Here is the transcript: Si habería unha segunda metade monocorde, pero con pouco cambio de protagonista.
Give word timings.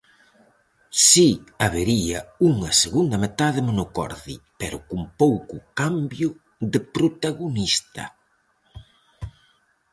Si 1.07 1.29
habería 1.63 2.19
unha 2.49 2.71
segunda 2.83 3.17
metade 3.25 3.59
monocorde, 3.69 4.35
pero 4.61 4.77
con 4.89 5.01
pouco 5.21 5.55
cambio 5.81 6.29
de 6.71 6.79
protagonista. 6.95 8.03